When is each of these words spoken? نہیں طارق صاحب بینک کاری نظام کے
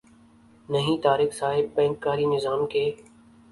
نہیں 0.69 0.97
طارق 1.03 1.33
صاحب 1.33 1.65
بینک 1.75 1.99
کاری 2.03 2.25
نظام 2.35 2.65
کے 2.67 2.89